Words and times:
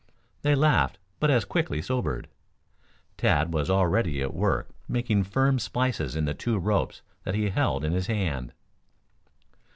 They 0.41 0.55
laughed, 0.55 0.97
but 1.19 1.29
as 1.29 1.45
quickly 1.45 1.79
sobered. 1.79 2.27
Tad 3.17 3.53
was 3.53 3.69
already 3.69 4.19
at 4.23 4.33
work 4.33 4.69
making 4.87 5.25
firm 5.25 5.59
splices 5.59 6.15
in 6.15 6.25
the 6.25 6.33
two 6.33 6.57
ropes 6.57 7.03
that 7.23 7.35
he 7.35 7.49
held 7.49 7.85
in 7.85 7.91
his 7.93 8.07
hand. 8.07 8.51